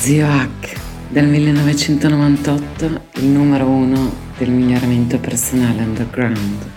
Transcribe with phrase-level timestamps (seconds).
[0.00, 2.84] Zio Hack, dal 1998
[3.16, 6.70] il numero uno del miglioramento personale underground.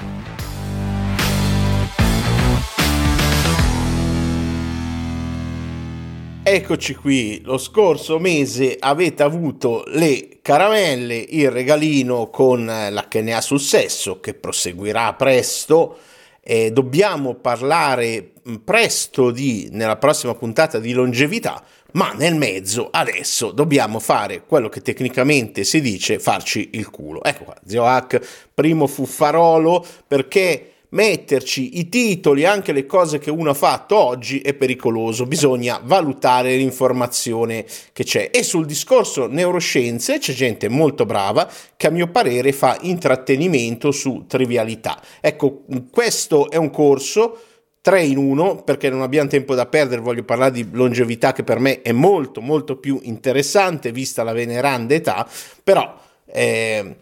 [6.44, 14.20] Eccoci qui, lo scorso mese avete avuto le caramelle, il regalino con l'HNA sul sesso
[14.20, 15.98] che proseguirà presto.
[16.42, 18.34] Eh, dobbiamo parlare
[18.66, 21.64] presto di, nella prossima puntata di longevità,
[21.94, 27.24] ma nel mezzo adesso dobbiamo fare quello che tecnicamente si dice farci il culo.
[27.24, 33.52] Ecco qua, Zio Hack, primo fuffarolo, perché metterci i titoli, anche le cose che uno
[33.52, 38.30] ha fatto oggi è pericoloso, bisogna valutare l'informazione che c'è.
[38.32, 44.26] E sul discorso neuroscienze c'è gente molto brava che a mio parere fa intrattenimento su
[44.28, 45.02] trivialità.
[45.20, 47.40] Ecco, questo è un corso
[47.84, 51.60] 3 in 1 perché non abbiamo tempo da perdere, voglio parlare di longevità che per
[51.60, 55.28] me è molto molto più interessante vista la veneranda età,
[55.62, 55.94] però
[56.26, 56.96] eh,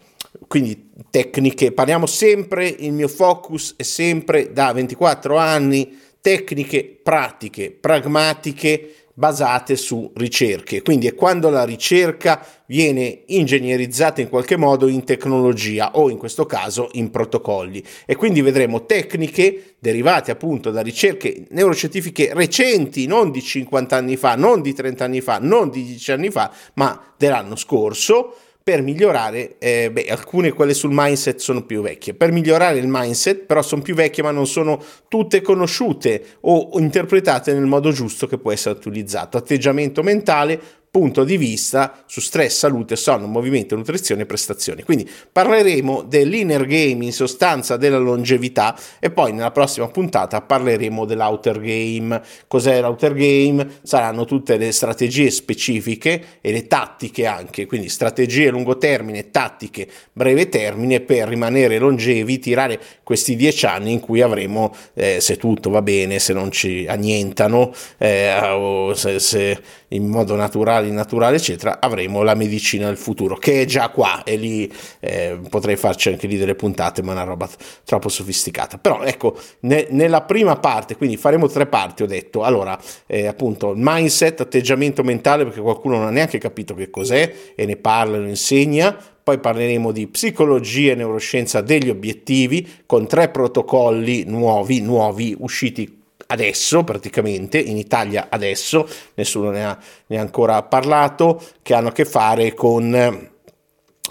[0.48, 9.01] quindi tecniche, parliamo sempre, il mio focus è sempre da 24 anni, tecniche pratiche, pragmatiche,
[9.22, 10.82] basate su ricerche.
[10.82, 16.48] Quindi è quando la ricerca viene ingegnerizzata in qualche modo in tecnologia o in questo
[16.48, 17.84] caso in protocolli.
[18.08, 24.34] E quindi vedremo tecniche derivate appunto da ricerche neuroscientifiche recenti, non di 50 anni fa,
[24.34, 29.56] non di 30 anni fa, non di 10 anni fa, ma dell'anno scorso per migliorare,
[29.58, 33.81] eh, beh, alcune quelle sul mindset sono più vecchie, per migliorare il mindset però sono
[33.81, 38.78] più vecchie ma non sono tutte conosciute o interpretate nel modo giusto che può essere
[38.78, 39.38] utilizzato.
[39.38, 44.84] Atteggiamento mentale, punto di vista su stress, salute, sonno, movimento, nutrizione e prestazioni.
[44.84, 51.62] Quindi parleremo dell'inner game, in sostanza della longevità e poi nella prossima puntata parleremo dell'outer
[51.62, 52.22] game.
[52.45, 53.80] Cos'è l'outer game?
[53.84, 59.88] Saranno tutte le strategie specifiche e le tattiche anche, quindi strategie a lungo termine, tattiche
[60.12, 65.69] breve termine per rimanere longevi, tirare questi dieci anni in cui avremo, eh, se tutto
[65.69, 72.24] va bene, se non ci annientano, eh, se, se in modo naturale, innaturale, eccetera, avremo
[72.24, 76.38] la medicina del futuro, che è già qua e lì eh, potrei farci anche lì
[76.38, 77.50] delle puntate, ma è una roba
[77.84, 78.78] troppo sofisticata.
[78.78, 83.74] Però ecco, ne, nella prima parte, quindi faremo tre parti, ho detto, allora, eh, appunto,
[83.75, 88.28] mindset, atteggiamento mentale, perché qualcuno non ha neanche capito che cos'è e ne parla, lo
[88.28, 96.00] insegna, poi parleremo di psicologia e neuroscienza degli obiettivi con tre protocolli nuovi, nuovi usciti
[96.31, 99.78] adesso praticamente, in Italia adesso, nessuno ne ha,
[100.08, 103.30] ne ha ancora parlato, che hanno a che fare con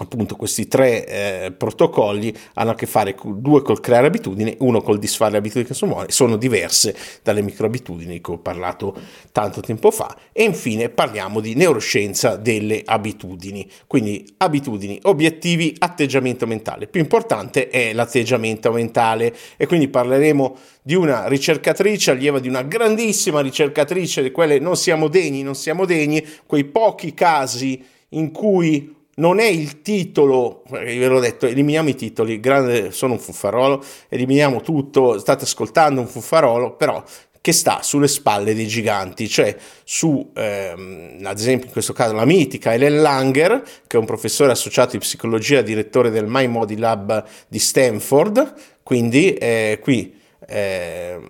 [0.03, 4.99] appunto questi tre eh, protocolli hanno a che fare due col creare abitudini, uno col
[4.99, 8.97] disfare abitudini che sono sono diverse dalle microabitudini che ho parlato
[9.33, 10.17] tanto tempo fa.
[10.33, 16.87] E infine parliamo di neuroscienza delle abitudini, quindi abitudini, obiettivi, atteggiamento mentale.
[16.87, 19.35] Più importante è l'atteggiamento mentale.
[19.57, 25.09] E quindi parleremo di una ricercatrice allieva di una grandissima ricercatrice di quelle non siamo
[25.09, 31.21] degni, non siamo degni, quei pochi casi in cui non è il titolo, ve l'ho
[31.21, 37.03] detto, eliminiamo i titoli, grande, sono un fuffarolo, eliminiamo tutto, state ascoltando un fuffarolo, però
[37.43, 42.27] che sta sulle spalle dei giganti, cioè su, ehm, ad esempio in questo caso la
[42.27, 47.25] mitica Ellen Langer, che è un professore associato di psicologia, direttore del My Modi Lab
[47.49, 50.15] di Stanford, quindi eh, qui
[50.47, 51.21] eh,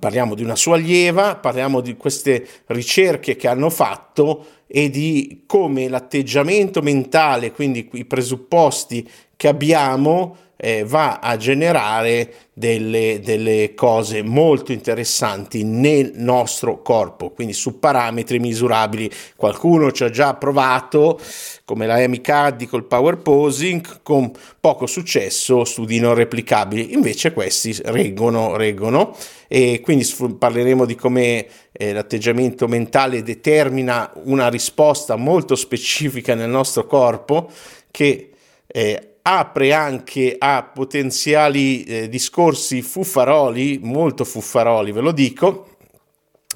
[0.00, 5.88] parliamo di una sua allieva, parliamo di queste ricerche che hanno fatto e di come
[5.88, 14.72] l'atteggiamento mentale, quindi i presupposti che abbiamo, eh, va a generare delle, delle, cose molto
[14.72, 19.10] interessanti nel nostro corpo, quindi su parametri misurabili.
[19.34, 21.20] Qualcuno ci ha già provato,
[21.64, 26.92] come la Amy Cuddy col power posing, con poco successo, studi non replicabili.
[26.92, 29.16] Invece questi reggono, reggono
[29.48, 30.06] e quindi
[30.38, 37.50] parleremo di come eh, l'atteggiamento mentale determina una risposta molto specifica nel nostro corpo
[37.90, 38.30] che
[38.66, 45.68] eh, apre anche a potenziali eh, discorsi fuffaroli, molto fuffaroli, ve lo dico.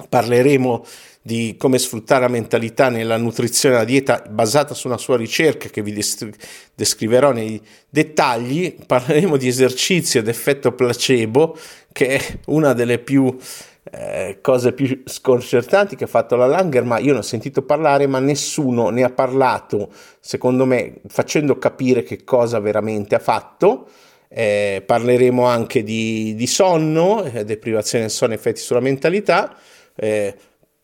[0.07, 0.85] Parleremo
[1.21, 5.67] di come sfruttare la mentalità nella nutrizione e la dieta basata su una sua ricerca
[5.67, 5.93] che vi
[6.75, 8.75] descriverò nei dettagli.
[8.85, 11.57] Parleremo di esercizio ed effetto placebo,
[11.91, 13.35] che è una delle più
[13.91, 18.07] eh, cose più sconcertanti che ha fatto la Langer, ma io ne ho sentito parlare,
[18.07, 19.89] ma nessuno ne ha parlato,
[20.19, 23.87] secondo me, facendo capire che cosa veramente ha fatto.
[24.27, 29.55] Eh, parleremo anche di, di sonno, eh, deprivazione del sonno, effetti sulla mentalità.
[29.95, 30.35] Eh,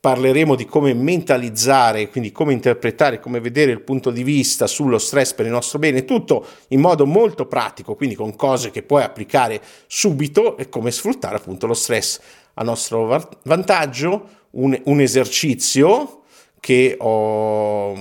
[0.06, 5.34] parleremo di come mentalizzare, quindi come interpretare, come vedere il punto di vista sullo stress
[5.34, 9.60] per il nostro bene, tutto in modo molto pratico, quindi con cose che puoi applicare
[9.88, 12.20] subito e come sfruttare appunto lo stress
[12.56, 16.22] a nostro vantaggio, un, un esercizio
[16.60, 17.94] che ho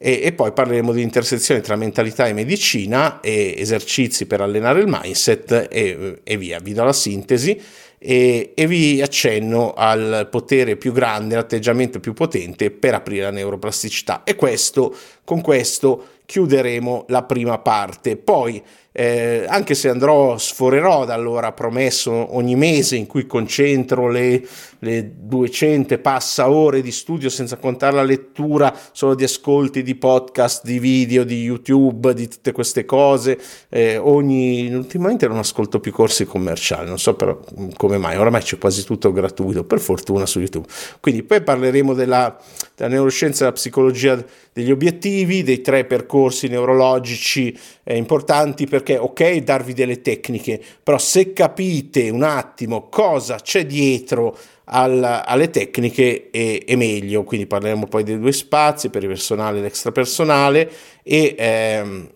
[0.00, 4.86] e, e, poi parleremo di intersezione tra mentalità e medicina e esercizi per allenare il
[4.86, 6.60] mindset e, e via.
[6.60, 7.60] Vi do la sintesi
[7.98, 14.22] e, e, vi accenno al potere più grande, l'atteggiamento più potente per aprire la neuroplasticità.
[14.22, 18.18] E questo, con questo chiuderemo la prima parte.
[18.18, 24.46] Poi eh, anche se andrò, sforerò da allora promesso ogni mese in cui concentro le,
[24.80, 30.64] le 200 passa ore di studio senza contare la lettura solo di ascolti di podcast,
[30.64, 33.38] di video, di YouTube, di tutte queste cose.
[33.70, 37.40] Eh, ogni, ultimamente non ascolto più corsi commerciali, non so però
[37.74, 40.66] come mai, oramai c'è quasi tutto gratuito, per fortuna su YouTube.
[41.00, 42.36] Quindi poi parleremo della,
[42.78, 49.38] della neuroscienza e della psicologia degli obiettivi, dei tre percorsi neurologici eh, importanti perché ok
[49.38, 56.62] darvi delle tecniche, però se capite un attimo cosa c'è dietro al, alle tecniche è,
[56.64, 60.70] è, meglio, quindi parleremo poi dei due spazi per il personale e l'extrapersonale
[61.02, 62.10] e ehm,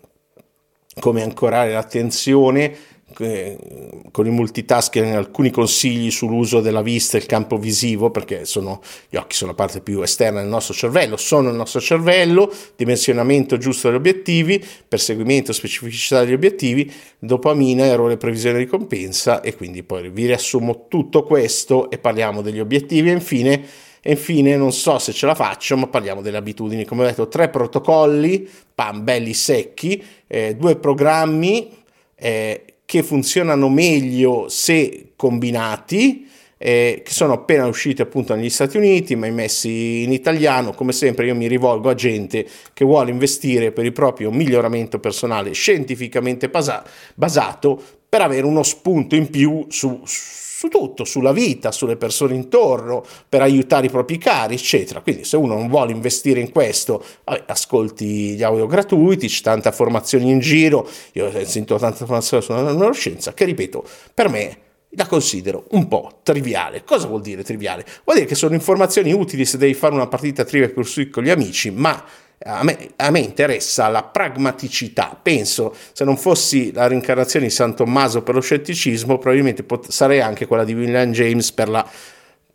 [0.99, 2.73] come ancorare l'attenzione
[3.13, 9.15] con il multitasking alcuni consigli sull'uso della vista e il campo visivo perché sono, gli
[9.15, 13.87] occhi sono la parte più esterna del nostro cervello, sono il nostro cervello, dimensionamento giusto
[13.87, 20.87] degli obiettivi, perseguimento, specificità degli obiettivi, dopamina, errore, previsione ricompensa e quindi poi vi riassumo
[20.87, 23.65] tutto questo e parliamo degli obiettivi e infine
[24.05, 26.83] e infine, non so se ce la faccio, ma parliamo delle abitudini.
[26.83, 28.45] Come ho detto, tre protocolli,
[28.75, 31.71] pam, belli secchi, eh, due programmi
[32.13, 36.29] eh, che funzionano meglio se combinati,
[36.59, 40.73] eh, che sono appena usciti appunto negli Stati Uniti, ma messi in italiano.
[40.73, 45.53] Come sempre io mi rivolgo a gente che vuole investire per il proprio miglioramento personale
[45.53, 46.85] scientificamente basa-
[47.15, 47.81] basato
[48.13, 53.41] per avere uno spunto in più su, su tutto, sulla vita, sulle persone intorno, per
[53.41, 55.01] aiutare i propri cari, eccetera.
[55.01, 57.03] Quindi se uno non vuole investire in questo,
[57.47, 62.61] ascolti gli audio gratuiti, c'è tanta formazione in giro, io ho sentito tanta formazione sulla
[62.61, 63.83] neuroscienza, che ripeto,
[64.13, 64.57] per me
[64.89, 66.83] la considero un po' triviale.
[66.83, 67.83] Cosa vuol dire triviale?
[68.03, 71.31] Vuol dire che sono informazioni utili se devi fare una partita trivia per con gli
[71.31, 72.05] amici, ma
[72.45, 75.17] a me, a me, interessa la pragmaticità.
[75.21, 80.21] Penso, se non fossi la rincarnazione di San Tommaso per lo scetticismo, probabilmente pot- sarei
[80.21, 81.89] anche quella di William James per la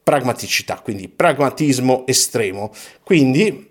[0.02, 2.72] pragmaticità, quindi pragmatismo estremo.
[3.02, 3.70] Quindi,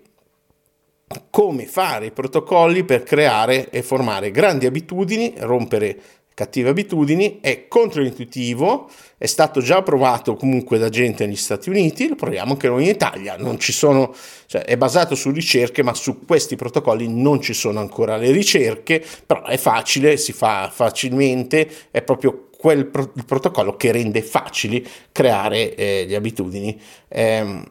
[1.30, 5.98] come fare i protocolli per creare e formare grandi abitudini, rompere
[6.38, 8.88] cattive abitudini, è controintuitivo,
[9.18, 12.90] è stato già provato comunque da gente negli Stati Uniti, lo proviamo anche noi in
[12.90, 13.36] Italia,
[13.72, 14.14] sono,
[14.46, 19.04] cioè è basato su ricerche, ma su questi protocolli non ci sono ancora le ricerche,
[19.26, 25.74] però è facile, si fa facilmente, è proprio quel pro- protocollo che rende facili creare
[25.74, 26.80] eh, le abitudini.
[27.08, 27.62] Eh,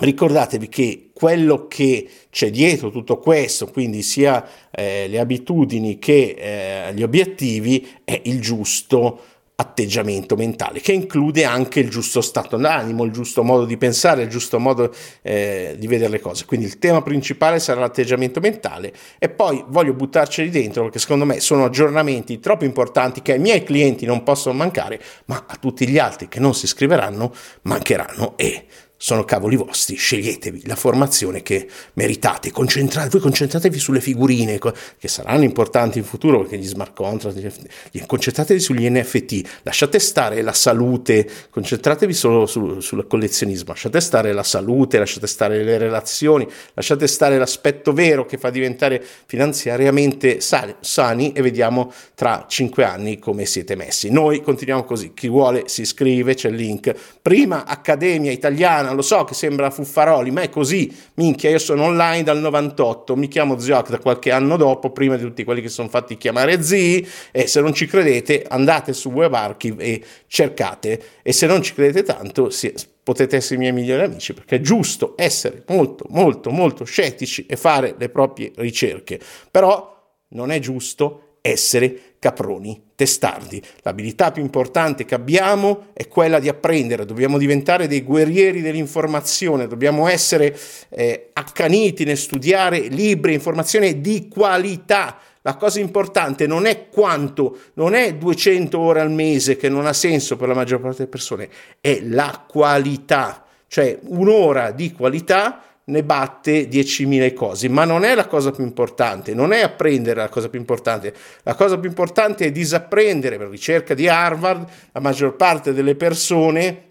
[0.00, 6.94] ricordatevi che quello che c'è dietro tutto questo, quindi sia eh, le abitudini che eh,
[6.94, 9.20] gli obiettivi, è il giusto
[9.60, 14.30] atteggiamento mentale, che include anche il giusto stato d'animo, il giusto modo di pensare, il
[14.30, 14.90] giusto modo
[15.20, 16.46] eh, di vedere le cose.
[16.46, 21.40] Quindi il tema principale sarà l'atteggiamento mentale e poi voglio buttarceli dentro perché secondo me
[21.40, 25.98] sono aggiornamenti troppo importanti che ai miei clienti non possono mancare, ma a tutti gli
[25.98, 27.30] altri che non si iscriveranno
[27.62, 28.64] mancheranno e
[29.02, 34.58] sono cavoli vostri, sceglietevi la formazione che meritate, concentrate, voi concentratevi sulle figurine
[34.98, 37.66] che saranno importanti in futuro perché gli smart contract,
[38.06, 44.42] concentratevi sugli NFT, lasciate stare la salute, concentratevi solo su, sul collezionismo, lasciate stare la
[44.42, 51.40] salute, lasciate stare le relazioni, lasciate stare l'aspetto vero che fa diventare finanziariamente sani e
[51.40, 54.10] vediamo tra cinque anni come siete messi.
[54.10, 59.24] Noi continuiamo così, chi vuole si iscrive, c'è il link, prima Accademia Italiana, lo so
[59.24, 60.94] che sembra fuffaroli, ma è così.
[61.14, 65.22] Minchia, io sono online dal 98, mi chiamo Zioc da qualche anno dopo, prima di
[65.22, 69.32] tutti quelli che sono fatti chiamare zii, e se non ci credete andate su Web
[69.34, 74.02] Archive e cercate, e se non ci credete tanto sì, potete essere i miei migliori
[74.02, 79.18] amici, perché è giusto essere molto, molto, molto scettici e fare le proprie ricerche,
[79.50, 83.60] però non è giusto essere caproni testardi.
[83.80, 90.06] L'abilità più importante che abbiamo è quella di apprendere, dobbiamo diventare dei guerrieri dell'informazione, dobbiamo
[90.06, 90.56] essere
[90.90, 95.18] eh, accaniti nel studiare libri, informazione di qualità.
[95.40, 99.94] La cosa importante non è quanto, non è 200 ore al mese che non ha
[99.94, 101.48] senso per la maggior parte delle persone,
[101.80, 108.26] è la qualità cioè un'ora di qualità ne batte 10.000 cose, ma non è la
[108.26, 112.52] cosa più importante, non è apprendere la cosa più importante, la cosa più importante è
[112.52, 116.89] disapprendere, per ricerca di Harvard, la maggior parte delle persone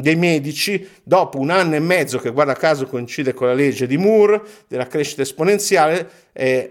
[0.00, 3.96] dei medici, dopo un anno e mezzo, che guarda caso coincide con la legge di
[3.96, 6.70] Moore della crescita esponenziale, è,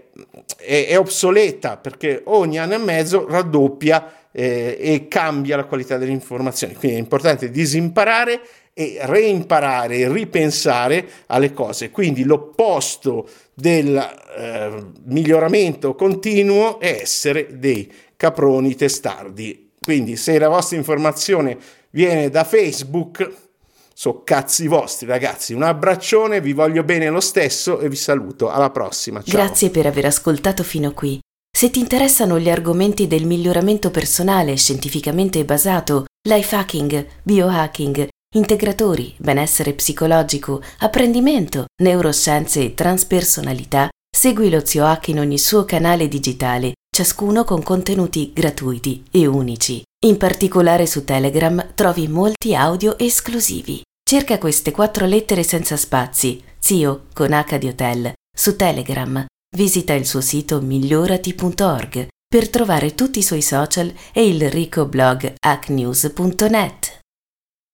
[0.56, 6.12] è, è obsoleta perché ogni anno e mezzo raddoppia eh, e cambia la qualità delle
[6.12, 6.74] informazioni.
[6.74, 8.40] Quindi è importante disimparare
[8.78, 11.90] e reimparare, ripensare alle cose.
[11.90, 19.70] Quindi l'opposto del eh, miglioramento continuo è essere dei caproni testardi.
[19.82, 21.56] Quindi se la vostra informazione
[21.90, 23.30] viene da Facebook,
[23.94, 25.52] so cazzi vostri ragazzi.
[25.52, 28.50] Un abbraccione, vi voglio bene lo stesso e vi saluto.
[28.50, 29.22] Alla prossima.
[29.22, 29.34] Ciao.
[29.34, 31.18] Grazie per aver ascoltato fino qui.
[31.50, 39.72] Se ti interessano gli argomenti del miglioramento personale scientificamente basato, life hacking, biohacking, integratori, benessere
[39.72, 47.44] psicologico, apprendimento, neuroscienze e transpersonalità, segui lo Zio Hack in ogni suo canale digitale, ciascuno
[47.44, 49.82] con contenuti gratuiti e unici.
[50.06, 53.82] In particolare su Telegram trovi molti audio esclusivi.
[54.08, 59.26] Cerca queste quattro lettere senza spazi, Zio con H di Hotel, su Telegram.
[59.56, 65.34] Visita il suo sito migliorati.org per trovare tutti i suoi social e il ricco blog
[65.36, 67.00] hacknews.net.